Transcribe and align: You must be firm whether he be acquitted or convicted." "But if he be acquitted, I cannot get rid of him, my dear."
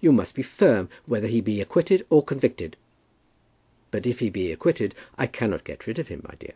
You 0.00 0.12
must 0.12 0.36
be 0.36 0.44
firm 0.44 0.88
whether 1.06 1.26
he 1.26 1.40
be 1.40 1.60
acquitted 1.60 2.06
or 2.10 2.22
convicted." 2.22 2.76
"But 3.90 4.06
if 4.06 4.20
he 4.20 4.30
be 4.30 4.52
acquitted, 4.52 4.94
I 5.18 5.26
cannot 5.26 5.64
get 5.64 5.88
rid 5.88 5.98
of 5.98 6.06
him, 6.06 6.24
my 6.28 6.36
dear." 6.38 6.52